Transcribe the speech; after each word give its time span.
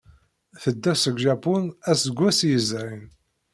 Tedda 0.61 0.93
seg 0.95 1.15
Japun 1.27 1.63
aseggas 1.91 2.39
yezrin. 2.49 3.01